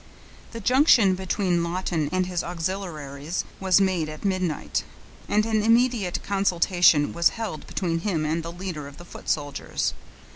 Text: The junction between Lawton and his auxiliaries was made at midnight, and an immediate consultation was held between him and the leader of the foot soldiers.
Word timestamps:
The 0.51 0.59
junction 0.59 1.13
between 1.13 1.63
Lawton 1.63 2.09
and 2.11 2.25
his 2.25 2.43
auxiliaries 2.43 3.43
was 3.59 3.79
made 3.79 4.09
at 4.09 4.25
midnight, 4.25 4.83
and 5.29 5.45
an 5.45 5.61
immediate 5.61 6.23
consultation 6.23 7.13
was 7.13 7.29
held 7.29 7.67
between 7.67 7.99
him 7.99 8.25
and 8.25 8.41
the 8.41 8.51
leader 8.51 8.87
of 8.87 8.97
the 8.97 9.05
foot 9.05 9.29
soldiers. 9.29 9.93